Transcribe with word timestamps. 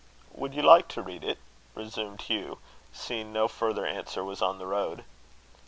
"Would 0.33 0.55
you 0.55 0.63
like 0.63 0.87
to 0.87 1.01
read 1.03 1.23
it?" 1.23 1.37
resumed 1.75 2.21
Hugh, 2.23 2.57
seeing 2.91 3.31
no 3.31 3.47
further 3.47 3.85
answer 3.85 4.23
was 4.23 4.41
on 4.41 4.57
the 4.57 4.65
road. 4.65 5.03